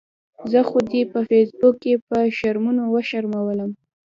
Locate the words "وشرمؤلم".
2.93-3.71